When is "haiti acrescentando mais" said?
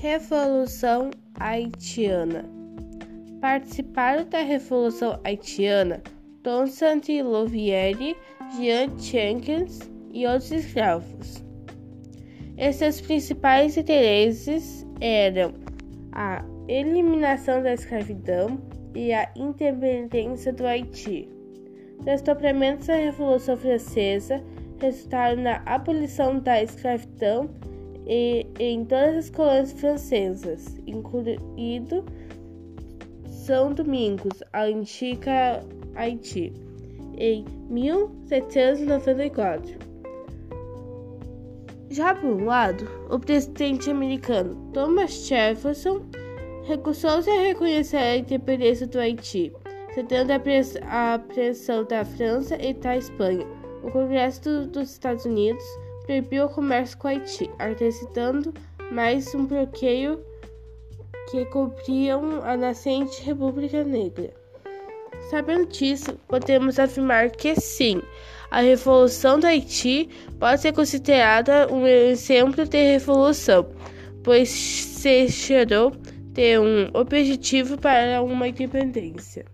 57.06-59.34